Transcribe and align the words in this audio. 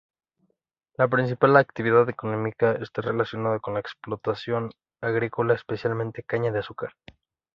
La 0.97 1.07
principal 1.07 1.55
actividad 1.57 2.09
económica 2.09 2.71
está 2.71 3.03
relacionada 3.03 3.59
con 3.59 3.75
la 3.75 3.81
explotación 3.81 4.71
agrícola, 4.99 5.53
especialmente 5.53 6.23
caña 6.23 6.51
de 6.51 6.57
azúcar. 6.57 6.93